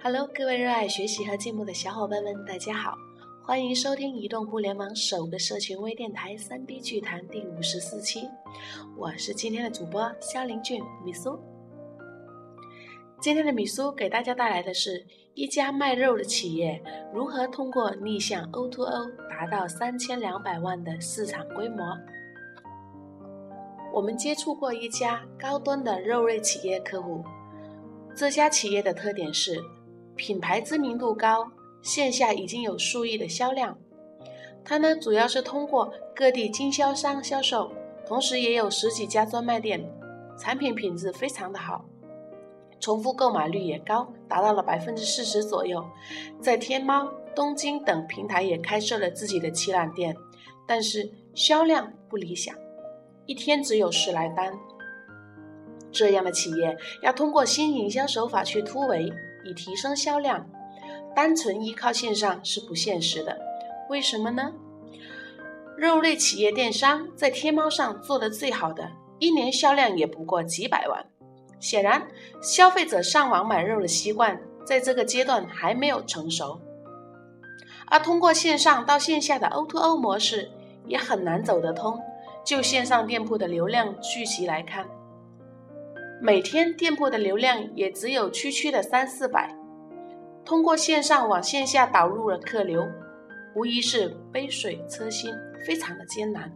[0.00, 2.96] Hello，各位热爱学习和进步的小伙伴们，大家好，
[3.44, 8.28] 欢迎收听移动互联网首个社群微电台三 B 剧谈第五十四期，
[8.96, 11.36] 我是今天的主播肖林俊米苏。
[13.20, 16.80] 今天的米苏给大家带来的是一家卖肉的企业
[17.12, 21.98] 如何通过逆向 O2O 达到三千两百万的市场规模。
[23.92, 27.24] 我们接触过一家高端的肉类企业客户，
[28.14, 29.60] 这家企业的特点是。
[30.18, 31.48] 品牌知名度高，
[31.80, 33.78] 线下已经有数亿的销量。
[34.64, 37.70] 它呢，主要是通过各地经销商销售，
[38.04, 39.88] 同时也有十几家专卖店，
[40.36, 41.84] 产品品质非常的好，
[42.80, 45.82] 重复购买率也高，达到了百分之四十左右。
[46.42, 50.16] 在天猫、东京等平台也开设了自己的旗舰店，
[50.66, 52.54] 但是销量不理想，
[53.24, 54.52] 一天只有十来单。
[55.90, 59.10] 这样的企业要通过新营销手法去突围。
[59.48, 60.46] 以提升销量，
[61.16, 63.36] 单纯依靠线上是不现实的。
[63.88, 64.52] 为什么呢？
[65.76, 71.04] 肉类企业电商在天猫上做的最好的，一年销量也不过几百万。
[71.58, 72.06] 显然，
[72.42, 76.60] 消费者上网买肉的习惯在这个阶段还没有成熟。
[77.86, 80.50] 而通过线上到线下的 O2O 模式
[80.86, 81.98] 也很难走得通。
[82.44, 84.88] 就线上店铺的流量聚集来看。
[86.20, 89.54] 每天店铺的流量也只有区区的三四百，
[90.44, 92.84] 通过线上往线下导入了客流，
[93.54, 95.32] 无疑是杯水车薪，
[95.64, 96.52] 非常的艰难。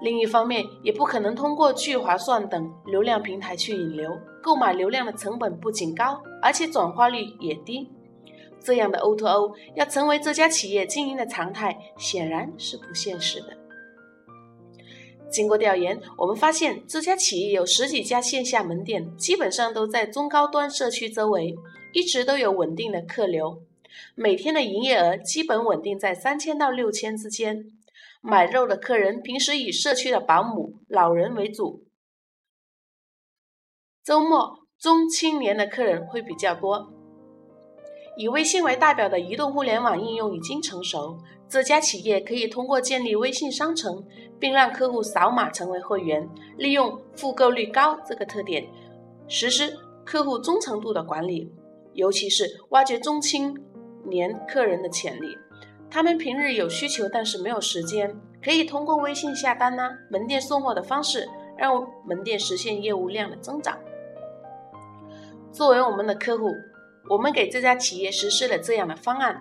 [0.00, 7.88] 另一方面，也不可能通过聚划算等流量平台去引流，购买流量的成本不仅高，而且转化率也低。
[8.60, 13.56] 这样的 O2O 要成为这家企业经营的常态，显然是不现实的。
[15.34, 21.52] 经过调研，我们发现这家企业有十几家线下门店，基本上都在中高端社区周围，
[21.92, 23.60] 一直都有稳定的客流，
[24.14, 27.64] 每天的营业额基本稳定在三千到六千之间。
[28.20, 31.84] 买肉的客人平时以社区的保姆、老人为主，
[34.04, 36.93] 周末中青年的客人会比较多。
[38.16, 41.18] 以微信为代表的移动互联网应用已经成熟。
[41.48, 44.02] 这家企业可以通过建立微信商城，
[44.40, 48.66] 并让客户扫码成为会员，利用复购率高这个特点，
[49.28, 51.52] 实施客户忠诚度的管理，
[51.92, 53.54] 尤其是挖掘中青
[54.04, 55.36] 年客人的潜力。
[55.90, 63.78] 他们平日有需求，但是没有时间，可以通过微信下单呢，门店送货的方式，让门店实现业务量的增长。
[65.52, 66.48] 作为我们的客户，
[67.08, 69.40] 我们给这家企业实施了这样的方案。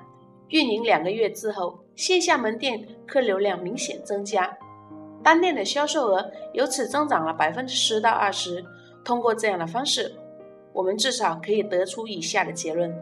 [0.50, 4.56] 运营两个月之后，线下门店客流量明显增加，
[5.24, 8.64] 单店的销售额由此增长了百分之十到二十。
[9.04, 10.14] 通过这样的方式，
[10.72, 12.94] 我们至少可以得出以下的结论：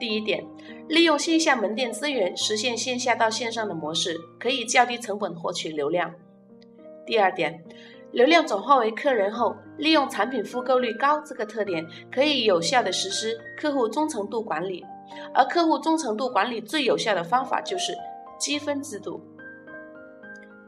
[0.00, 0.44] 第一点，
[0.88, 6.10] 利用线下门店资源实现线下到线上的模式，可以较低成本获取流量；
[7.06, 7.62] 第二点，
[8.14, 14.86] 流量转化为客人后，利用产品复购率高这个特点，可以有效的实施客户忠诚度管理。
[15.34, 17.92] 而客户忠诚度管理最有效的方法就是
[18.38, 19.20] 积分制度。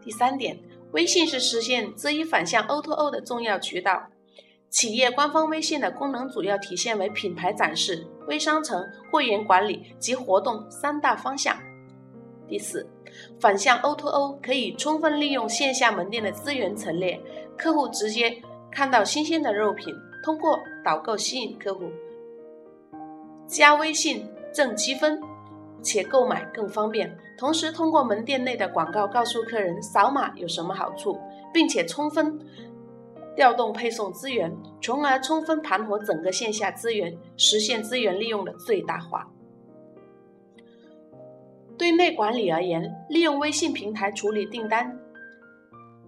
[0.02, 0.58] 第三点，
[0.90, 4.02] 微信是实现这一反向 O2O 的重要渠道。
[4.68, 11.56] 企业官方微信的功能主要体现为品牌展示、微商城、会员管理及活动三大方向。
[12.48, 12.86] 第四，
[13.40, 17.20] 反向 O2O 可以充分利用线下门店的资源陈列，
[17.56, 18.40] 客户直接
[18.70, 21.90] 看到新鲜的肉品，通过导购吸引客户。
[23.46, 25.20] 加微信挣积分，
[25.82, 27.16] 且购买更方便。
[27.38, 31.18] 同时，通过门店内的广告告诉客人扫码有什么好处，
[31.52, 32.38] 并且充分
[33.36, 39.30] 调动配送资源，从而充分盘活整个线下资源，实现资源利用的最大化。
[41.86, 44.98] 对内管理而言，利用微信平台处理订单，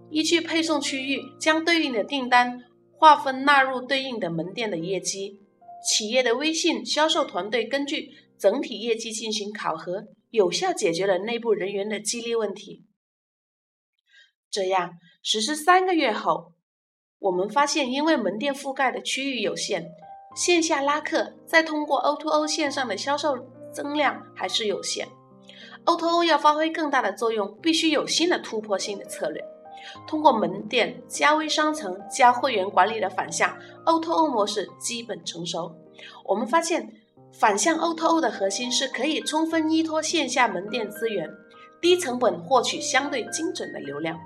[0.09, 5.39] 依据配送区域将对应的订单划分纳入对应的门店的业绩。
[5.87, 12.83] 企业的微信销售团队根据整体业绩进行考核，有效解决了内部人员的激励问题。
[14.51, 16.55] 这样实施三个月后，
[17.19, 19.89] 我们发现，因为门店覆盖的区域有限，
[20.35, 23.37] 线下拉客再通过 O2O 线上的销售
[23.71, 25.07] 增量还是有限。
[25.85, 29.43] O2O 要发挥更大的作用，必须有新的突破性的策略。
[30.05, 35.71] 通过门店加微商城加会员管理的反向 O2O 模式基本成熟。
[36.25, 36.91] 我们发现，
[37.31, 41.29] 反向 O2O 的核心是可以充分依托线下门店资源，
[41.81, 44.19] 低成本获取相对精准的流量，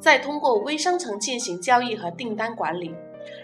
[0.00, 2.94] 再通过微商城进行交易和订单管理，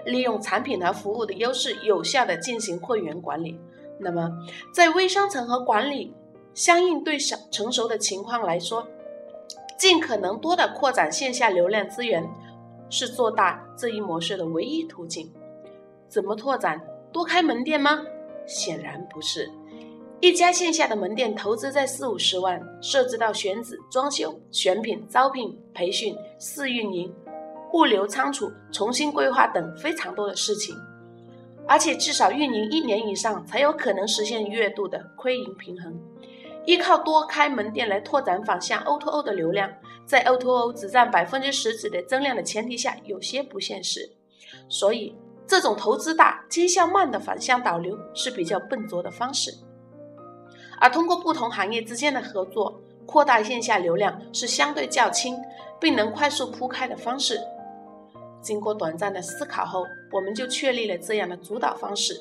[0.05, 3.59] 利用产品和服务的优势，有效的进行会员管理。
[3.99, 4.31] 那么，
[4.75, 6.13] 在微商城和管理
[6.55, 8.87] 相应对小成熟的情况来说，
[9.79, 12.29] 尽可能多的扩展线下流量资源，
[12.91, 15.31] 是做大这一模式的唯一途径。
[16.09, 16.81] 怎么拓展？
[17.13, 18.03] 多开门店吗？
[18.47, 19.51] 显然不是。
[20.21, 27.13] 一家线下的门店投资在四五十万，涉及到选址、装修、选品、招聘、培训、试运营、
[27.73, 30.77] 物流仓储、重新规划等非常多的事情，
[31.67, 35.99] 而且至少运营一年以上才有可能实现月度的亏盈平衡。
[36.65, 39.71] 依靠多开门店来拓展反向 O2O 的流量，
[40.07, 44.09] 在 O2O 只占百分之十几的增量的前提下，有些不现实。
[44.69, 45.17] 所以，
[45.47, 49.53] 这种投资大、见效慢的反向导流是比较笨拙的方式。
[50.79, 55.37] 而通过不同行业之间的合作，扩大线下流量是相对较轻，
[55.81, 57.41] 并能快速铺开的方式。
[58.41, 62.21] 经过短暂的思考后，我们就确立了这样的主导方式。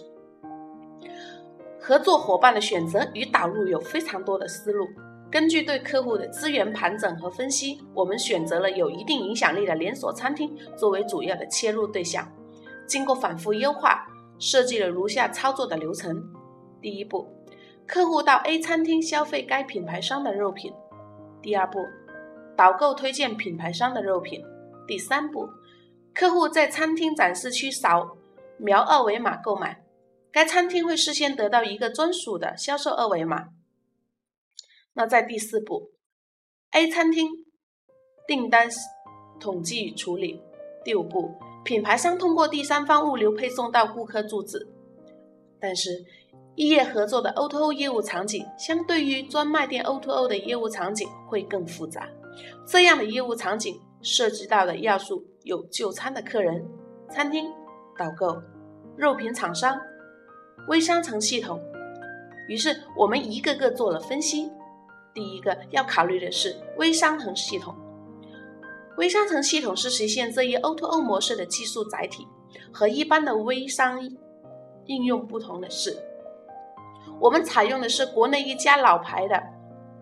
[1.84, 4.88] 合作伙伴的选择与导入有非常多的思路。
[5.32, 12.32] 根据对客户的资源盘整和分析，我们选择了有一定影响力的连锁餐厅作为主要的切入对象。
[12.86, 14.06] 经过反复优化，
[14.38, 16.24] 设计了如下操作的流程：
[16.80, 17.28] 第一步。
[17.88, 20.72] 客户到 A 餐厅消费该品牌商的肉品。
[21.42, 21.80] 第二步，
[22.56, 24.44] 导购推荐品牌商的肉品。
[24.88, 25.50] 第三步，
[26.14, 28.18] 客户在餐厅展示区扫
[28.58, 29.82] 描二维码购买，
[30.32, 33.50] 该餐厅会事先得到一个专属的销售二维码。
[34.94, 35.92] 那在第四步
[36.72, 37.30] ，A 餐厅
[38.28, 38.70] 订单
[39.40, 40.42] 统计与处理。
[40.84, 44.68] 第五步，品牌商通过第三方物流配送到顾客住址。
[45.60, 46.06] 但是。
[46.54, 52.10] 异业合作的 O2O 业务场景，相对于专卖店 O2O 的业务场景会更复杂。
[52.68, 56.68] 这样的业务场景涉及到的要素有就餐的客人、
[57.10, 57.46] 餐厅、
[57.98, 58.44] 导购、
[58.98, 59.80] 肉品厂商、
[60.68, 61.60] 微商城系统。
[62.48, 64.50] 于是我们一个个做了分析。
[65.14, 67.76] 第一个要考虑的是微商城系统。
[68.98, 72.28] 微商城系统是实现这一 O2O 模式的技术载体，
[72.72, 74.00] 和一般的微商
[74.86, 75.98] 应用不同的是。
[77.20, 79.42] 我们采用的是国内一家老牌的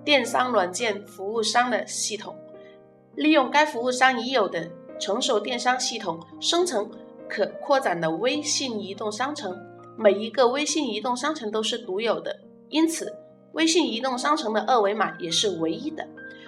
[0.03, 2.35] 电商软件服务商的系统，
[3.15, 4.69] 利用该服务商已有的
[4.99, 6.89] 成熟电商系统，生成
[7.27, 9.57] 可扩展的微信移动商城。
[10.01, 13.13] 每一个微信移动商城都是独有的，因此
[13.51, 16.07] 微信移动商城的二维码也是唯一的。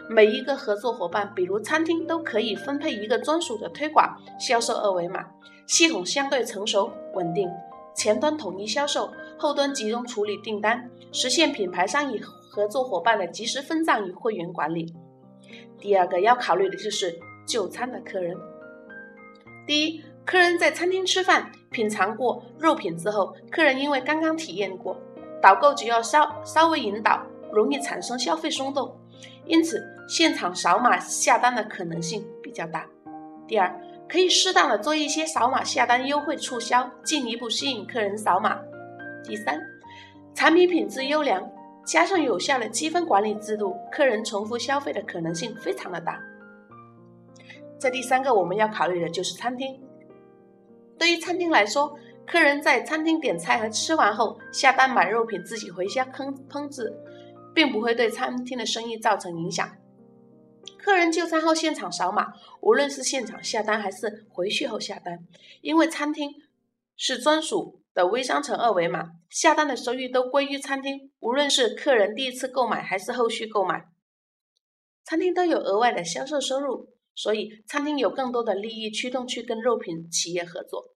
[0.10, 5.26] 每一个合作伙伴，比如餐厅，都可以分配一个专属的推广销售二维码。
[5.68, 7.50] 系统相对成熟稳定。
[7.94, 14.96] 前端统一销售，后端集中处理订单，实现品牌商与合作伙伴的及时分账与会员管理。
[15.78, 18.34] 第二个要考虑的就是就餐的客人。
[19.68, 24.98] 第一，客人在餐厅吃饭，品尝过肉品之后，客人因为刚刚体验过，
[25.42, 27.22] 导购只要稍稍微引导，
[27.52, 28.96] 容易产生消费冲动，
[29.46, 32.86] 因此现场扫码下单的可能性比较大。
[33.48, 33.74] 第二。
[34.10, 38.60] 可以适当的做一些扫码下单优惠促销，进一步吸引客人扫码。
[39.24, 39.58] 第三，
[40.34, 41.50] 产品品质优良，
[41.86, 46.20] 加上有效的积分管理制度，客人重复消费的可能性非常的大。
[47.80, 49.80] 这第三个我们要考虑的就是餐厅。
[51.02, 51.98] 对于餐厅来说，
[52.28, 56.94] 客人在餐厅点菜和吃完后下单买肉品自己回家烹烹制，
[57.56, 59.68] 并不会对餐厅的生意造成影响。
[60.78, 65.18] 客人就餐后现场扫码，无论是现场下单还是回去后下单，
[65.62, 66.30] 因为餐厅
[66.96, 71.10] 是专属的微商城二维码，下单的收益都归于餐厅。
[71.20, 73.86] 无论是客人第一次购买还是后续购买，
[75.04, 80.91] 餐厅都有额外的销售收入，所以餐厅有更多的利益驱动去跟肉品企业合作。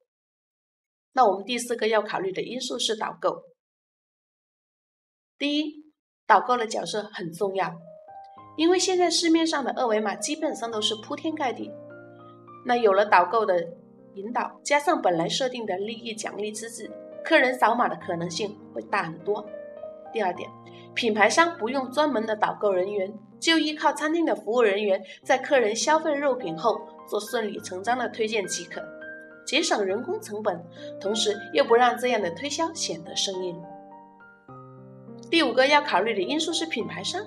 [1.15, 3.41] 那我们第四个要考虑的因素是导购。
[5.37, 5.85] 第一，
[6.27, 7.73] 导购的角色很重要。
[8.57, 11.71] 因为现在市面上的二维码基本上都是铺天盖地，
[12.65, 13.61] 那有了导购的
[14.15, 16.89] 引导，加上本来设定的利益奖励机制，
[17.23, 19.45] 客人扫码的可能性会大很多。
[20.13, 20.49] 第二点，
[20.93, 26.79] 品牌商不用专门的导购人员，就依靠餐厅的服务人员，在客人消费肉品后
[27.09, 28.81] 做顺理成章的推荐即可，
[29.45, 30.61] 节省人工成本，
[30.99, 33.55] 同时又不让这样的推销显得生硬。
[35.29, 37.21] 第五个要考虑的因素是品牌商，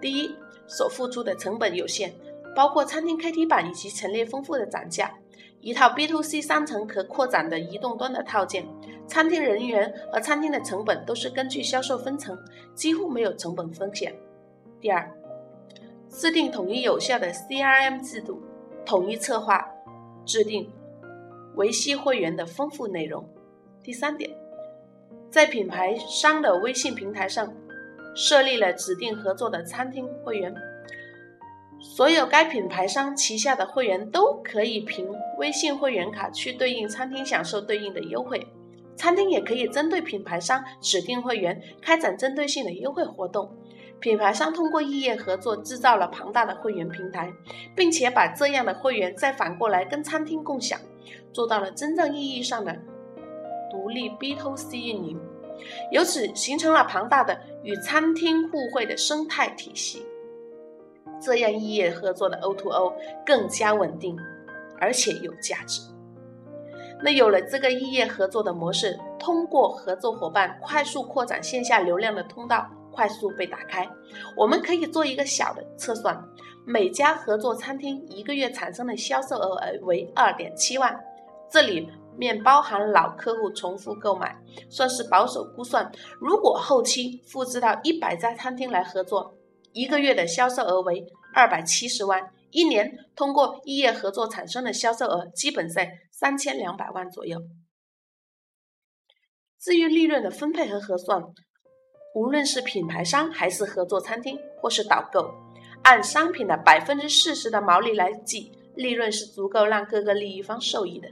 [0.00, 0.34] 第一。
[0.66, 2.10] 所付出的成本有限，
[2.56, 5.12] 包括餐厅 KT 板以及陈列丰富的展架，
[5.60, 8.66] 一套 B to C 商城可扩展的移动端的套件，
[9.06, 12.34] 餐厅人员和餐厅的成本都是根据销售分成，
[12.74, 14.14] 几乎没有成本风险。
[14.80, 15.06] 第二，
[16.08, 18.42] 制定统一有效的 CRM 制度，
[18.86, 19.68] 统一策划，
[20.24, 20.66] 制定
[21.56, 23.28] 维系会员的丰富内容。
[23.82, 24.30] 第三点。
[25.30, 27.52] 在品牌商的微信平台上
[28.14, 30.54] 设立了指定合作的餐厅会员，
[31.80, 38.46] 所有该品牌商旗下的会员都可以凭微信会员卡去对应餐厅享受对应的优惠。
[38.94, 43.50] 餐厅也可以针对品牌商指定会员开展针对性的优惠活动。
[43.98, 47.28] 品牌商通过异业合作制造了庞大的会员平台，
[47.74, 50.78] 并且把这样的会员再反过来跟餐厅共享，
[51.32, 52.76] 做到了真正意义上的
[53.70, 55.20] 独立 B to C 运营，
[55.90, 60.04] 由此形成了庞大的与餐厅互惠的生态体系。
[61.20, 62.92] 这样异业合作的 O to O
[63.24, 64.16] 更加稳定，
[64.78, 65.80] 而且有价值。
[67.02, 72.66] 那有了这个异业合作的模式，通过合作伙伴快速扩展线下流量的通道。
[72.94, 73.90] 快速被打开，
[74.36, 76.16] 我们可以做一个小的测算：
[76.66, 80.98] 每家合作餐厅一个月产生的销售额为二点七万，
[81.50, 84.34] 这里面包含老客户重复购买，
[84.70, 85.90] 算是保守估算。
[86.18, 89.36] 如果后期复制到一百家餐厅来合作，
[89.72, 91.04] 一个月的销售额为
[91.34, 97.38] 二百七十万，一年通过异业合作产生的销售额基本在三千两百万左右。
[99.60, 101.22] 至于利润的分配和核算。
[102.16, 105.34] 无论是品牌商还是合作餐厅或是导购，
[105.84, 111.08] 按商品的百分之四十的毛利来计，利润是足够让各个利益方受益的。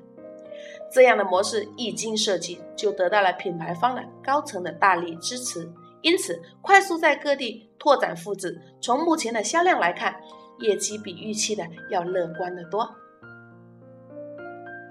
[0.91, 8.61] 这样的模式一经设计，就得到了品牌方的高层的大力支持，因此快速在各地拓展复制。
[8.81, 10.15] 从目前的销量来看，
[10.61, 12.89] 业绩比预期的要乐观的多。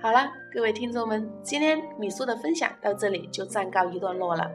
[0.02, 4.50] 好了，各位听众们，今天米苏的分享到这里就暂告一段落了。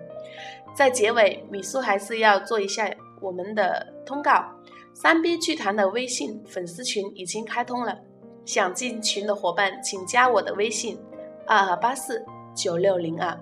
[0.74, 2.88] 在结尾，米苏还是要做一下
[3.20, 4.55] 我们的通告。
[4.98, 8.00] 三 B 剧团的微信粉丝群已经开通了，
[8.46, 10.98] 想进群的伙伴请加我的微信：
[11.46, 12.24] 二二八四
[12.54, 13.38] 九六零二。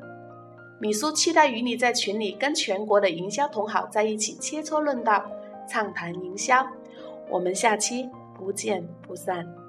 [0.81, 5.25] 米苏期待与你在群里跟全国的营销同好在一起切磋论道，
[5.69, 6.67] 畅谈营销。
[7.31, 9.64] 我们下期不见不散。